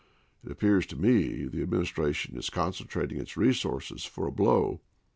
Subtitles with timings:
[0.43, 4.81] It appears to me the Administration is concentrating its resources for a blow.